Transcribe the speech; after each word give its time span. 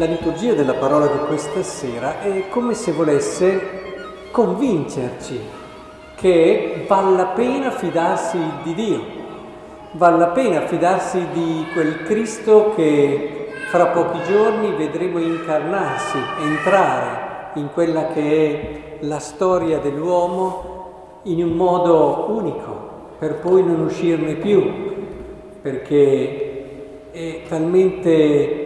La 0.00 0.06
liturgia 0.06 0.54
della 0.54 0.76
parola 0.76 1.08
di 1.08 1.18
questa 1.26 1.62
sera 1.62 2.22
è 2.22 2.48
come 2.48 2.72
se 2.72 2.92
volesse 2.92 3.60
convincerci 4.30 5.38
che 6.14 6.86
vale 6.88 7.16
la 7.16 7.26
pena 7.26 7.70
fidarsi 7.70 8.38
di 8.62 8.72
Dio, 8.72 9.02
vale 9.92 10.16
la 10.16 10.28
pena 10.28 10.62
fidarsi 10.62 11.22
di 11.34 11.66
quel 11.74 12.04
Cristo 12.04 12.72
che 12.74 13.48
fra 13.68 13.88
pochi 13.88 14.22
giorni 14.22 14.72
vedremo 14.74 15.18
incarnarsi, 15.18 16.16
entrare 16.44 17.50
in 17.56 17.68
quella 17.70 18.06
che 18.06 18.22
è 18.22 18.96
la 19.00 19.18
storia 19.18 19.80
dell'uomo 19.80 21.20
in 21.24 21.44
un 21.44 21.50
modo 21.50 22.24
unico, 22.30 22.88
per 23.18 23.34
poi 23.34 23.62
non 23.62 23.80
uscirne 23.80 24.36
più, 24.36 24.64
perché 25.60 27.10
è 27.10 27.42
talmente 27.46 28.59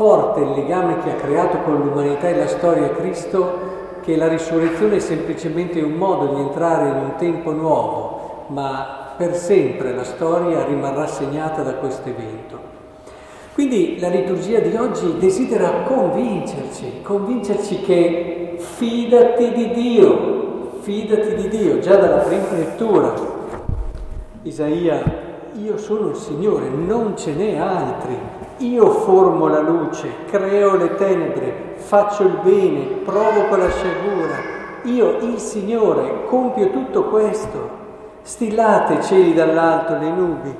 forte 0.00 0.40
il 0.40 0.52
legame 0.52 1.02
che 1.02 1.10
ha 1.10 1.14
creato 1.16 1.58
con 1.58 1.74
l'umanità 1.74 2.26
e 2.30 2.34
la 2.34 2.46
storia 2.46 2.88
Cristo 2.88 3.98
che 4.00 4.16
la 4.16 4.28
risurrezione 4.28 4.96
è 4.96 4.98
semplicemente 4.98 5.78
un 5.82 5.92
modo 5.92 6.34
di 6.34 6.40
entrare 6.40 6.88
in 6.88 6.96
un 7.04 7.14
tempo 7.18 7.52
nuovo, 7.52 8.46
ma 8.46 9.12
per 9.18 9.34
sempre 9.34 9.94
la 9.94 10.04
storia 10.04 10.64
rimarrà 10.64 11.06
segnata 11.06 11.60
da 11.60 11.74
questo 11.74 12.08
evento. 12.08 12.58
Quindi 13.52 13.98
la 14.00 14.08
liturgia 14.08 14.60
di 14.60 14.74
oggi 14.74 15.18
desidera 15.18 15.82
convincerci, 15.82 17.02
convincerci 17.02 17.82
che 17.82 18.54
fidati 18.56 19.52
di 19.52 19.70
Dio, 19.72 20.78
fidati 20.80 21.34
di 21.34 21.48
Dio, 21.48 21.78
già 21.78 21.96
dalla 21.96 22.22
prima 22.22 22.52
lettura. 22.52 23.12
Isaia, 24.44 25.29
io 25.54 25.76
sono 25.78 26.08
il 26.08 26.16
Signore, 26.16 26.68
non 26.68 27.16
ce 27.16 27.34
n'è 27.34 27.56
altri, 27.56 28.16
io 28.58 28.90
formo 28.90 29.48
la 29.48 29.60
luce, 29.60 30.08
creo 30.26 30.76
le 30.76 30.94
tenebre, 30.94 31.74
faccio 31.76 32.24
il 32.24 32.38
bene, 32.42 32.80
provoco 33.04 33.56
la 33.56 33.70
sciagura. 33.70 34.58
Io, 34.84 35.18
il 35.18 35.38
Signore, 35.38 36.24
compio 36.26 36.70
tutto 36.70 37.04
questo. 37.04 37.78
Stillate 38.22 39.02
cieli 39.02 39.34
dall'alto, 39.34 39.96
le 39.98 40.10
nubi, 40.10 40.54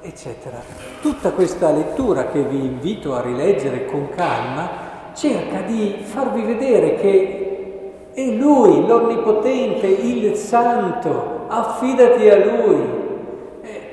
eccetera. 0.00 0.58
Tutta 1.00 1.30
questa 1.30 1.70
lettura 1.70 2.26
che 2.26 2.42
vi 2.42 2.64
invito 2.64 3.14
a 3.14 3.20
rileggere 3.20 3.86
con 3.86 4.08
calma 4.14 4.68
cerca 5.14 5.60
di 5.60 5.96
farvi 6.02 6.42
vedere 6.42 6.96
che 6.96 8.10
è 8.12 8.30
Lui, 8.32 8.86
l'Onnipotente, 8.86 9.86
il 9.86 10.34
Santo. 10.34 11.46
Affidati 11.48 12.28
a 12.28 12.44
Lui. 12.44 13.03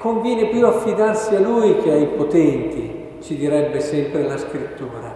Conviene 0.02 0.48
più 0.48 0.66
affidarsi 0.66 1.36
a 1.36 1.40
Lui 1.40 1.78
che 1.78 1.92
ai 1.92 2.08
potenti 2.08 3.20
ci 3.22 3.38
direbbe 3.38 3.80
sempre 3.82 4.24
la 4.24 4.36
scrittura. 4.36 5.14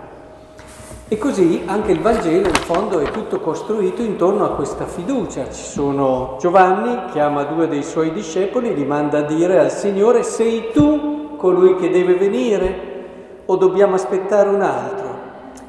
E 1.07 1.17
così 1.17 1.63
anche 1.65 1.91
il 1.91 2.01
Vangelo 2.01 2.47
in 2.47 2.53
fondo 2.53 2.99
è 2.99 3.09
tutto 3.09 3.39
costruito 3.39 4.03
intorno 4.03 4.45
a 4.45 4.51
questa 4.51 4.85
fiducia. 4.85 5.49
Ci 5.49 5.63
sono 5.63 6.37
Giovanni 6.39 7.11
che 7.11 7.19
ama 7.19 7.45
due 7.45 7.67
dei 7.67 7.81
suoi 7.81 8.11
discepoli, 8.13 8.75
li 8.75 8.85
manda 8.85 9.17
a 9.17 9.21
dire 9.23 9.57
al 9.57 9.71
Signore 9.71 10.21
sei 10.21 10.69
tu 10.71 11.35
colui 11.35 11.77
che 11.77 11.89
deve 11.89 12.13
venire 12.13 13.41
o 13.45 13.55
dobbiamo 13.55 13.95
aspettare 13.95 14.49
un 14.49 14.61
altro? 14.61 15.17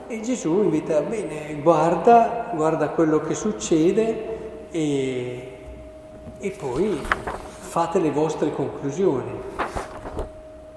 E 0.08 0.20
Gesù 0.20 0.60
invita, 0.62 1.00
bene, 1.00 1.58
guarda, 1.62 2.50
guarda 2.54 2.90
quello 2.90 3.20
che 3.20 3.34
succede 3.34 4.68
e, 4.70 5.52
e 6.38 6.50
poi 6.50 7.00
fate 7.76 7.98
le 7.98 8.10
vostre 8.10 8.54
conclusioni 8.54 9.38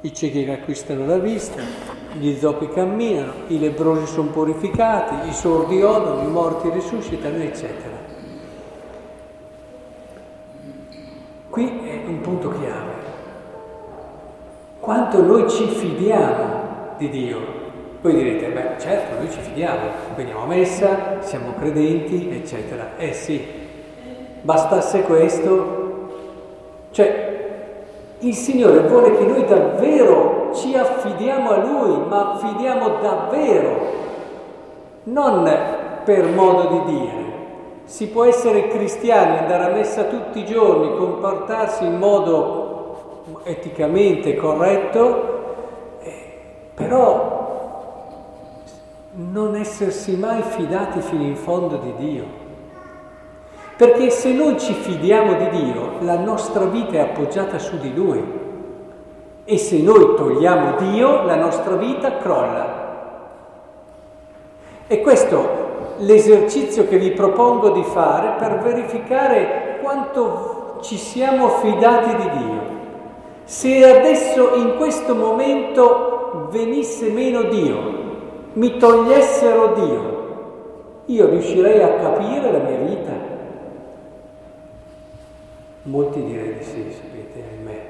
i 0.02 0.14
ciechi 0.14 0.44
che 0.44 0.52
acquistano 0.52 1.06
la 1.06 1.18
vista, 1.18 1.62
gli 2.12 2.36
zoppi 2.38 2.68
camminano, 2.68 3.32
i 3.48 3.58
lebrosi 3.58 4.06
sono 4.06 4.32
purificati, 4.32 5.30
i 5.30 5.34
sordi 5.34 5.82
odono, 5.82 6.24
i 6.24 6.30
morti 6.30 6.70
risuscitano, 6.70 7.38
eccetera. 7.38 7.96
Qui 11.50 11.82
è 11.86 12.04
un 12.06 12.20
punto 12.20 12.50
chiave. 12.60 12.92
Quanto 14.82 15.22
noi 15.22 15.50
ci 15.50 15.68
fidiamo 15.68 16.96
di 16.98 17.10
Dio. 17.10 17.40
Voi 18.02 18.14
direte, 18.14 18.50
beh 18.50 18.78
certo, 18.78 19.16
noi 19.16 19.32
ci 19.32 19.40
fidiamo, 19.40 19.90
veniamo 20.18 20.44
a 20.44 20.48
messa, 20.48 21.22
siamo 21.22 21.54
credenti, 21.58 22.30
eccetera. 22.30 22.98
Eh 22.98 23.14
sì, 23.14 23.42
bastasse 24.42 25.04
questo, 25.04 25.79
cioè 27.00 27.38
il 28.20 28.36
Signore 28.36 28.82
vuole 28.82 29.16
che 29.16 29.24
noi 29.24 29.46
davvero 29.46 30.52
ci 30.54 30.76
affidiamo 30.76 31.50
a 31.50 31.58
Lui, 31.64 31.98
ma 32.06 32.34
affidiamo 32.34 32.90
davvero, 33.02 33.80
non 35.04 35.50
per 36.04 36.26
modo 36.26 36.68
di 36.68 36.94
dire. 36.94 37.28
Si 37.86 38.10
può 38.10 38.26
essere 38.26 38.68
cristiani, 38.68 39.38
andare 39.38 39.64
a 39.64 39.76
messa 39.76 40.04
tutti 40.04 40.40
i 40.40 40.46
giorni, 40.46 40.98
comportarsi 40.98 41.86
in 41.86 41.98
modo 41.98 43.24
eticamente 43.44 44.36
corretto, 44.36 46.00
eh, 46.02 46.34
però 46.74 47.38
non 49.14 49.56
essersi 49.56 50.18
mai 50.18 50.42
fidati 50.42 51.00
fino 51.00 51.24
in 51.24 51.38
fondo 51.38 51.78
di 51.78 51.94
Dio. 51.96 52.48
Perché 53.80 54.10
se 54.10 54.34
noi 54.34 54.60
ci 54.60 54.74
fidiamo 54.74 55.36
di 55.36 55.50
Dio, 55.52 55.92
la 56.02 56.20
nostra 56.20 56.66
vita 56.66 56.98
è 56.98 57.00
appoggiata 57.00 57.58
su 57.60 57.78
di 57.78 57.94
Lui. 57.94 58.22
E 59.46 59.58
se 59.58 59.82
noi 59.82 60.16
togliamo 60.18 60.76
Dio, 60.80 61.24
la 61.24 61.38
nostra 61.38 61.76
vita 61.76 62.18
crolla. 62.18 62.88
E 64.86 65.00
questo 65.00 65.94
l'esercizio 66.00 66.90
che 66.90 66.98
vi 66.98 67.12
propongo 67.12 67.70
di 67.70 67.84
fare 67.84 68.36
per 68.38 68.60
verificare 68.60 69.80
quanto 69.82 70.80
ci 70.82 70.98
siamo 70.98 71.48
fidati 71.48 72.16
di 72.18 72.30
Dio. 72.38 72.62
Se 73.46 73.98
adesso 73.98 74.56
in 74.56 74.76
questo 74.76 75.16
momento 75.16 76.50
venisse 76.52 77.12
meno 77.12 77.44
Dio, 77.44 77.78
mi 78.52 78.76
togliessero 78.76 79.68
Dio, 79.68 80.18
io 81.06 81.30
riuscirei 81.30 81.82
a 81.82 81.94
capire 81.94 82.52
la 82.52 82.60
mia 82.60 82.78
vita? 82.80 83.29
Molti 85.84 86.24
direi 86.24 86.58
di 86.58 86.64
sì, 86.64 86.92
sapete, 86.92 87.44
ahimè. 87.52 87.82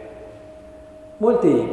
Molti 1.17 1.67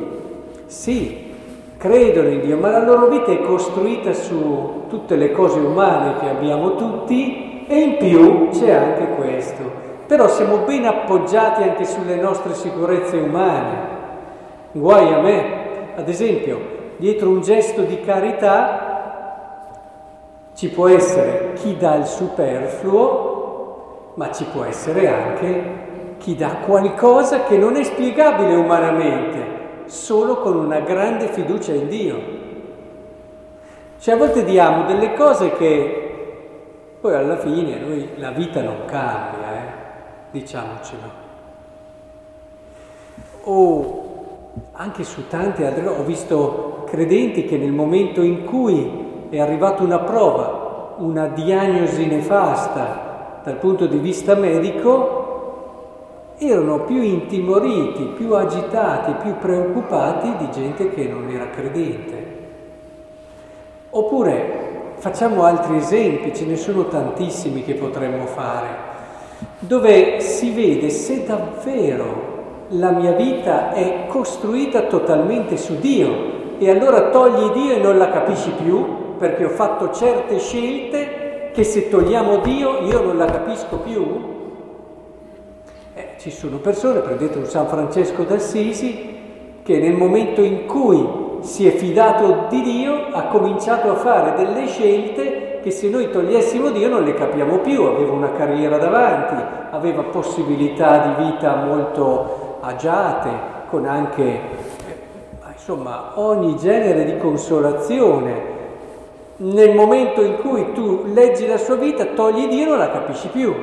sì, 0.66 1.34
credono 1.76 2.28
in 2.28 2.40
Dio, 2.40 2.56
ma 2.56 2.70
la 2.70 2.82
loro 2.82 3.08
vita 3.08 3.32
è 3.32 3.42
costruita 3.42 4.12
su 4.12 4.84
tutte 4.88 5.16
le 5.16 5.32
cose 5.32 5.58
umane 5.58 6.18
che 6.18 6.28
abbiamo 6.28 6.74
tutti 6.74 7.64
e 7.68 7.78
in 7.78 7.96
più 7.98 8.48
c'è 8.48 8.72
anche 8.72 9.14
questo. 9.14 9.84
Però 10.06 10.28
siamo 10.28 10.58
ben 10.58 10.86
appoggiati 10.86 11.62
anche 11.62 11.84
sulle 11.84 12.16
nostre 12.16 12.54
sicurezze 12.54 13.16
umane. 13.16 13.94
Guai 14.72 15.12
a 15.12 15.20
me, 15.20 15.44
ad 15.96 16.08
esempio, 16.08 16.58
dietro 16.96 17.28
un 17.28 17.42
gesto 17.42 17.82
di 17.82 18.00
carità 18.00 18.84
ci 20.54 20.70
può 20.70 20.88
essere 20.88 21.52
chi 21.54 21.76
dà 21.76 21.96
il 21.96 22.06
superfluo, 22.06 24.12
ma 24.14 24.32
ci 24.32 24.44
può 24.44 24.64
essere 24.64 25.08
anche 25.08 25.85
chi 26.18 26.34
dà 26.34 26.56
qualcosa 26.64 27.44
che 27.44 27.56
non 27.56 27.76
è 27.76 27.82
spiegabile 27.82 28.54
umanamente, 28.54 29.84
solo 29.86 30.40
con 30.40 30.56
una 30.56 30.80
grande 30.80 31.28
fiducia 31.28 31.72
in 31.72 31.88
Dio. 31.88 32.18
Cioè 33.98 34.14
a 34.14 34.18
volte 34.18 34.44
diamo 34.44 34.84
delle 34.84 35.14
cose 35.14 35.52
che 35.52 36.06
poi 37.00 37.14
alla 37.14 37.36
fine 37.36 37.78
noi, 37.78 38.08
la 38.16 38.30
vita 38.30 38.62
non 38.62 38.84
cambia, 38.86 39.54
eh? 39.54 39.72
diciamocelo. 40.30 41.24
O 43.44 44.04
anche 44.72 45.04
su 45.04 45.28
tante 45.28 45.66
altre 45.66 45.84
cose, 45.84 46.00
ho 46.00 46.04
visto 46.04 46.84
credenti 46.86 47.44
che 47.44 47.56
nel 47.56 47.72
momento 47.72 48.22
in 48.22 48.44
cui 48.44 49.28
è 49.30 49.40
arrivata 49.40 49.82
una 49.82 50.00
prova, 50.00 50.94
una 50.98 51.26
diagnosi 51.28 52.06
nefasta 52.06 53.40
dal 53.44 53.56
punto 53.56 53.86
di 53.86 53.98
vista 53.98 54.34
medico, 54.34 55.15
erano 56.38 56.80
più 56.80 57.00
intimoriti, 57.00 58.04
più 58.14 58.34
agitati, 58.34 59.12
più 59.22 59.36
preoccupati 59.38 60.36
di 60.36 60.50
gente 60.50 60.90
che 60.90 61.04
non 61.04 61.30
era 61.30 61.48
credente. 61.48 62.34
Oppure 63.90 64.64
facciamo 64.96 65.44
altri 65.44 65.76
esempi, 65.76 66.34
ce 66.34 66.44
ne 66.44 66.56
sono 66.56 66.86
tantissimi 66.88 67.64
che 67.64 67.74
potremmo 67.74 68.26
fare, 68.26 68.68
dove 69.58 70.20
si 70.20 70.52
vede 70.52 70.90
se 70.90 71.24
davvero 71.24 72.34
la 72.70 72.90
mia 72.90 73.12
vita 73.12 73.72
è 73.72 74.06
costruita 74.08 74.82
totalmente 74.82 75.56
su 75.56 75.78
Dio 75.78 76.58
e 76.58 76.68
allora 76.70 77.10
togli 77.10 77.52
Dio 77.52 77.76
e 77.76 77.78
non 77.78 77.96
la 77.96 78.10
capisci 78.10 78.50
più 78.50 79.16
perché 79.18 79.44
ho 79.44 79.50
fatto 79.50 79.92
certe 79.92 80.38
scelte 80.38 81.50
che 81.52 81.62
se 81.62 81.88
togliamo 81.88 82.38
Dio 82.38 82.80
io 82.80 83.02
non 83.02 83.16
la 83.16 83.26
capisco 83.26 83.76
più 83.76 84.35
ci 86.26 86.32
sono 86.32 86.56
persone, 86.56 86.98
prendete 86.98 87.38
un 87.38 87.44
San 87.44 87.68
Francesco 87.68 88.24
d'Assisi, 88.24 89.14
che 89.62 89.78
nel 89.78 89.92
momento 89.92 90.42
in 90.42 90.66
cui 90.66 91.38
si 91.42 91.68
è 91.68 91.70
fidato 91.70 92.46
di 92.48 92.62
Dio 92.62 93.10
ha 93.12 93.26
cominciato 93.28 93.92
a 93.92 93.94
fare 93.94 94.34
delle 94.34 94.66
scelte 94.66 95.60
che 95.62 95.70
se 95.70 95.88
noi 95.88 96.10
togliessimo 96.10 96.70
Dio 96.70 96.88
non 96.88 97.04
le 97.04 97.14
capiamo 97.14 97.58
più, 97.58 97.84
aveva 97.84 98.10
una 98.10 98.32
carriera 98.32 98.76
davanti, 98.76 99.36
aveva 99.70 100.02
possibilità 100.02 100.98
di 100.98 101.24
vita 101.26 101.54
molto 101.54 102.58
agiate, 102.60 103.30
con 103.70 103.86
anche 103.86 104.24
eh, 104.24 104.40
insomma 105.52 106.10
ogni 106.14 106.56
genere 106.56 107.04
di 107.04 107.18
consolazione. 107.18 108.54
Nel 109.36 109.76
momento 109.76 110.22
in 110.22 110.38
cui 110.38 110.72
tu 110.72 111.04
leggi 111.04 111.46
la 111.46 111.58
sua 111.58 111.76
vita, 111.76 112.04
togli 112.04 112.48
Dio 112.48 112.70
non 112.70 112.78
la 112.78 112.90
capisci 112.90 113.28
più. 113.28 113.54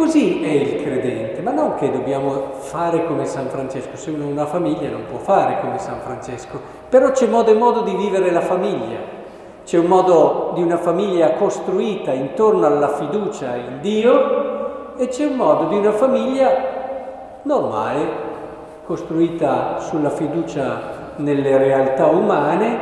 Così 0.00 0.42
è 0.42 0.48
il 0.48 0.82
credente, 0.82 1.42
ma 1.42 1.50
non 1.50 1.74
che 1.74 1.90
dobbiamo 1.90 2.52
fare 2.54 3.04
come 3.04 3.26
San 3.26 3.48
Francesco, 3.48 3.98
se 3.98 4.08
uno 4.08 4.24
ha 4.24 4.28
una 4.28 4.46
famiglia 4.46 4.88
non 4.88 5.04
può 5.04 5.18
fare 5.18 5.60
come 5.60 5.78
San 5.78 6.00
Francesco, 6.00 6.58
però 6.88 7.10
c'è 7.10 7.26
modo 7.26 7.50
e 7.50 7.54
modo 7.54 7.82
di 7.82 7.94
vivere 7.94 8.30
la 8.30 8.40
famiglia, 8.40 8.96
c'è 9.62 9.76
un 9.76 9.84
modo 9.84 10.52
di 10.54 10.62
una 10.62 10.78
famiglia 10.78 11.32
costruita 11.32 12.12
intorno 12.12 12.64
alla 12.64 12.88
fiducia 12.88 13.56
in 13.56 13.80
Dio 13.82 14.96
e 14.96 15.06
c'è 15.08 15.26
un 15.26 15.36
modo 15.36 15.68
di 15.68 15.76
una 15.76 15.92
famiglia 15.92 16.50
normale, 17.42 18.08
costruita 18.86 19.80
sulla 19.80 20.08
fiducia 20.08 21.12
nelle 21.16 21.58
realtà 21.58 22.06
umane, 22.06 22.78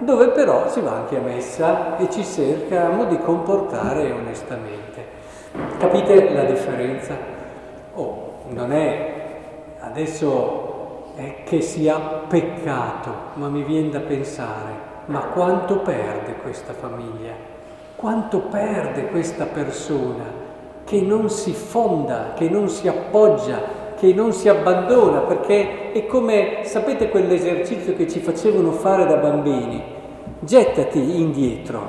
dove 0.00 0.28
però 0.28 0.68
si 0.68 0.80
va 0.80 0.96
anche 0.96 1.16
a 1.16 1.20
messa 1.22 1.96
e 1.96 2.10
ci 2.10 2.22
cerchiamo 2.22 3.06
di 3.06 3.18
comportare 3.20 4.12
onestamente. 4.12 5.27
Capite 5.78 6.32
la 6.34 6.42
differenza? 6.42 7.16
Oh, 7.94 8.32
non 8.48 8.72
è 8.72 9.14
adesso 9.78 11.12
è 11.14 11.44
che 11.44 11.60
sia 11.60 11.96
peccato, 12.28 13.10
ma 13.34 13.48
mi 13.48 13.62
viene 13.62 13.88
da 13.88 14.00
pensare, 14.00 14.72
ma 15.06 15.20
quanto 15.26 15.78
perde 15.78 16.34
questa 16.42 16.72
famiglia? 16.72 17.32
Quanto 17.94 18.40
perde 18.40 19.06
questa 19.06 19.44
persona 19.46 20.24
che 20.84 21.00
non 21.00 21.30
si 21.30 21.52
fonda, 21.52 22.32
che 22.34 22.48
non 22.48 22.68
si 22.68 22.88
appoggia, 22.88 23.60
che 23.96 24.12
non 24.12 24.32
si 24.32 24.48
abbandona, 24.48 25.20
perché 25.20 25.92
è 25.92 26.06
come, 26.06 26.64
sapete 26.64 27.08
quell'esercizio 27.08 27.94
che 27.94 28.08
ci 28.08 28.18
facevano 28.18 28.72
fare 28.72 29.06
da 29.06 29.16
bambini? 29.16 29.80
Gettati 30.40 31.20
indietro, 31.20 31.82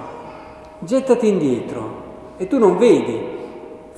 gettati 0.77 1.27
indietro 1.27 2.07
e 2.37 2.45
tu 2.45 2.59
non 2.59 2.77
vedi, 2.77 3.37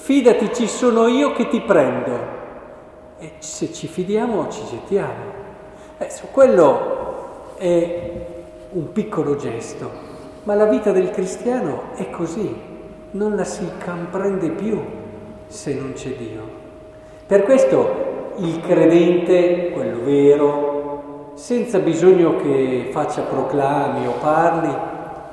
Fidati, 0.01 0.51
ci 0.51 0.68
sono 0.68 1.06
io 1.06 1.31
che 1.31 1.48
ti 1.48 1.62
prendo. 1.62 2.18
E 3.19 3.33
se 3.38 3.71
ci 3.71 3.86
fidiamo 3.86 4.48
ci 4.50 4.63
gettiamo. 4.68 5.13
Adesso, 6.00 6.25
quello 6.31 7.53
è 7.57 8.12
un 8.71 8.92
piccolo 8.94 9.36
gesto, 9.36 9.92
ma 10.44 10.56
la 10.56 10.65
vita 10.65 10.92
del 10.92 11.12
cristiano 11.12 11.94
è 11.94 12.09
così, 12.09 12.51
non 13.12 13.36
la 13.36 13.44
si 13.44 13.69
comprende 13.86 14.50
più 14.50 14.81
se 15.45 15.75
non 15.75 15.94
c'è 15.94 16.15
Dio. 16.15 16.42
Per 17.27 17.44
questo 17.44 18.33
il 18.38 18.59
credente, 18.59 19.69
quello 19.69 20.03
vero, 20.03 21.33
senza 21.36 21.77
bisogno 21.77 22.38
che 22.38 22.89
faccia 22.92 23.21
proclami 23.21 24.07
o 24.07 24.13
parli, 24.19 24.75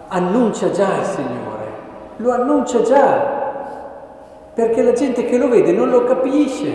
annuncia 0.09 0.71
già 0.71 0.99
il 0.99 1.05
Signore, 1.07 1.67
lo 2.17 2.33
annuncia 2.33 2.83
già 2.83 3.38
perché 4.59 4.83
la 4.83 4.91
gente 4.93 5.25
che 5.25 5.39
lo 5.39 5.49
vede 5.49 5.71
non 5.71 5.89
lo 5.89 6.03
capisce, 6.03 6.73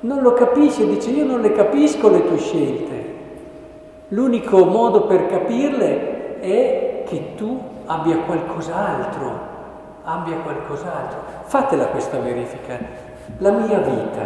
non 0.00 0.22
lo 0.22 0.32
capisce, 0.32 0.88
dice 0.88 1.10
io 1.10 1.26
non 1.26 1.42
le 1.42 1.52
capisco 1.52 2.08
le 2.08 2.26
tue 2.26 2.38
scelte. 2.38 3.04
L'unico 4.08 4.64
modo 4.64 5.02
per 5.02 5.26
capirle 5.26 6.40
è 6.40 7.02
che 7.06 7.34
tu 7.34 7.60
abbia 7.84 8.20
qualcos'altro, 8.20 9.38
abbia 10.02 10.36
qualcos'altro. 10.36 11.18
Fatela 11.42 11.88
questa 11.88 12.18
verifica. 12.20 12.78
La 13.36 13.50
mia 13.50 13.80
vita. 13.80 14.22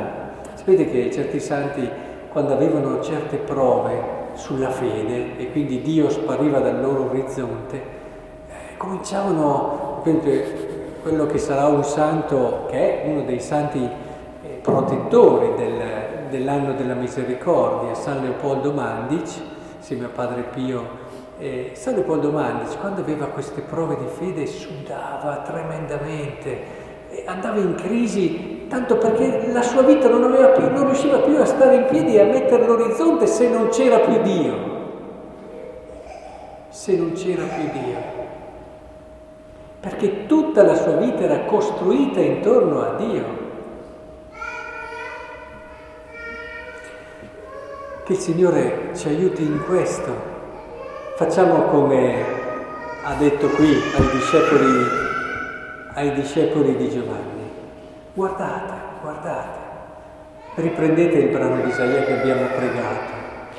Sapete 0.55 0.89
che 0.89 1.11
certi 1.11 1.41
santi, 1.41 1.91
quando 2.31 2.53
avevano 2.53 3.03
certe 3.03 3.39
prove 3.39 4.01
sulla 4.35 4.71
fede 4.71 5.37
e 5.37 5.51
quindi 5.51 5.83
Dio 5.83 6.09
spariva 6.11 6.61
dal 6.61 6.81
loro 6.81 7.11
orizzonte, 7.11 7.77
eh, 7.77 8.77
cominciavano, 8.77 9.99
quello 11.07 11.27
che 11.27 11.39
sarà 11.39 11.67
un 11.67 11.85
santo, 11.85 12.67
che 12.69 13.05
è 13.05 13.09
uno 13.09 13.23
dei 13.23 13.39
santi 13.39 13.79
eh, 13.79 14.49
protettori 14.61 15.55
del, 15.55 15.81
dell'anno 16.31 16.73
della 16.73 16.95
misericordia, 16.95 17.95
San 17.95 18.23
Leopoldo 18.23 18.73
Mandic, 18.73 19.41
insieme 19.77 20.07
a 20.07 20.09
Padre 20.09 20.43
Pio. 20.53 21.05
Eh, 21.39 21.71
San 21.75 21.95
Leopoldo 21.95 22.33
Mandic, 22.33 22.81
quando 22.81 23.03
aveva 23.03 23.27
queste 23.27 23.61
prove 23.61 23.97
di 23.97 24.07
fede, 24.09 24.47
sudava 24.47 25.45
tremendamente, 25.47 26.59
andava 27.27 27.61
in 27.61 27.77
crisi 27.77 28.67
tanto 28.69 28.99
perché 28.99 29.47
la 29.53 29.63
sua 29.63 29.83
vita 29.83 30.09
non, 30.09 30.23
più, 30.57 30.71
non 30.73 30.87
riusciva 30.87 31.19
più 31.19 31.37
a 31.37 31.45
stare 31.45 31.77
in 31.77 31.85
piedi 31.85 32.17
e 32.17 32.21
a 32.23 32.25
mettere 32.25 32.67
l'orizzonte 32.67 33.29
se 33.29 33.49
non 33.49 33.69
c'era 33.69 34.01
più 34.01 34.21
Dio. 34.23 34.75
Se 36.69 36.97
non 36.97 37.13
c'era 37.13 37.45
più 37.45 37.81
Dio 37.81 38.17
perché 39.87 40.27
tutta 40.27 40.65
la 40.65 40.75
sua 40.75 40.97
vita 40.97 41.21
era 41.21 41.45
costruita 41.45 42.19
intorno 42.19 42.81
a 42.81 42.95
Dio. 42.97 43.25
Che 48.03 48.13
il 48.13 48.19
Signore 48.19 48.91
ci 48.97 49.07
aiuti 49.07 49.43
in 49.43 49.63
questo. 49.65 50.13
Facciamo 51.15 51.67
come 51.67 52.25
ha 53.05 53.15
detto 53.15 53.47
qui 53.51 53.81
ai 53.97 54.11
discepoli, 54.11 54.87
ai 55.95 56.13
discepoli 56.15 56.77
di 56.77 56.91
Giovanni. 56.91 57.49
Guardate, 58.13 58.73
guardate. 59.01 59.59
Riprendete 60.57 61.17
il 61.17 61.29
brano 61.29 61.63
di 61.63 61.69
Isaia 61.69 62.03
che 62.03 62.13
abbiamo 62.13 62.47
pregato. 62.57 63.15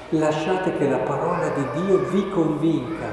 Lasciate 0.09 0.75
che 0.75 0.89
la 0.89 0.97
parola 0.97 1.47
di 1.47 1.81
Dio 1.81 1.99
vi 2.09 2.29
convinca. 2.31 3.06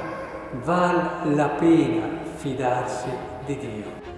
Val 0.63 1.35
la 1.35 1.49
pena 1.49 2.07
fidarsi 2.35 3.09
di 3.45 3.57
Dio. 3.57 4.14